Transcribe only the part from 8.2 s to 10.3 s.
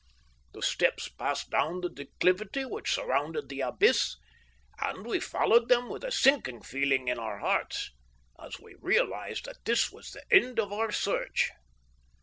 as we realised that this was the